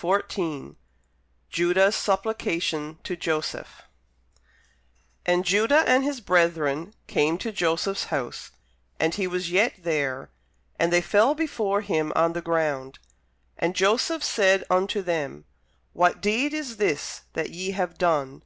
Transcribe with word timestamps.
Tennyson 0.00 0.76
JUDAH'S 1.50 1.94
SUPPLICATION 1.96 3.00
TO 3.04 3.14
JOSEPH 3.14 3.82
And 5.26 5.44
Judah 5.44 5.84
and 5.86 6.02
his 6.02 6.22
brethren 6.22 6.94
came 7.06 7.36
to 7.36 7.52
Joseph's 7.52 8.04
house; 8.04 8.52
and 8.98 9.14
he 9.16 9.26
was 9.26 9.50
yet 9.50 9.74
there: 9.82 10.30
and 10.78 10.90
they 10.90 11.02
fell 11.02 11.34
before 11.34 11.82
him 11.82 12.10
on 12.16 12.32
the 12.32 12.40
ground. 12.40 13.00
And 13.58 13.76
Joseph 13.76 14.24
said 14.24 14.64
unto 14.70 15.02
them, 15.02 15.44
What 15.92 16.22
deed 16.22 16.54
is 16.54 16.78
this 16.78 17.24
that 17.34 17.50
ye 17.50 17.72
have 17.72 17.98
done? 17.98 18.44